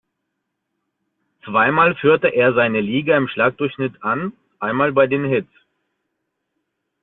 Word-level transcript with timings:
Zweimal 1.45 1.93
führte 1.93 2.29
er 2.29 2.55
seine 2.55 2.81
Liga 2.81 3.15
im 3.15 3.27
Schlagdurchschnitt 3.27 4.01
an, 4.01 4.33
einmal 4.59 4.93
bei 4.93 5.05
den 5.05 5.25
Hits. 5.25 5.53